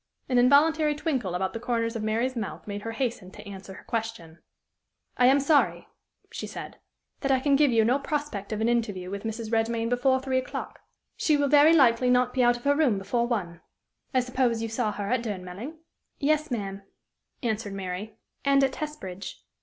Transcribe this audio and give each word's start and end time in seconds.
An 0.27 0.39
involuntary 0.39 0.95
twinkle 0.95 1.35
about 1.35 1.53
the 1.53 1.59
corners 1.59 1.95
of 1.95 2.01
Mary's 2.01 2.35
mouth 2.35 2.65
made 2.65 2.81
her 2.81 2.93
hasten 2.93 3.29
to 3.33 3.47
answer 3.47 3.75
her 3.75 3.83
question. 3.83 4.39
"I 5.15 5.27
am 5.27 5.39
sorry," 5.39 5.89
she 6.31 6.47
said, 6.47 6.79
"that 7.19 7.31
I 7.31 7.39
can 7.39 7.55
give 7.55 7.69
you 7.71 7.85
no 7.85 7.99
prospect 7.99 8.51
of 8.51 8.61
an 8.61 8.67
interview 8.67 9.11
with 9.11 9.25
Mrs. 9.25 9.51
Redmain 9.51 9.89
before 9.89 10.19
three 10.19 10.39
o'clock. 10.39 10.79
She 11.17 11.37
will 11.37 11.47
very 11.49 11.71
likely 11.73 12.09
not 12.09 12.33
be 12.33 12.41
out 12.41 12.57
of 12.57 12.63
her 12.63 12.75
room 12.75 12.97
before 12.97 13.27
one. 13.27 13.61
I 14.11 14.21
suppose 14.21 14.59
you 14.63 14.69
saw 14.69 14.91
her 14.91 15.07
at 15.11 15.21
Durnmelling?" 15.21 15.77
"Yes, 16.19 16.49
ma'am," 16.49 16.81
answered 17.43 17.73
Mary," 17.73 18.17
and 18.43 18.63
at 18.63 18.71
Testbridge." 18.73 19.43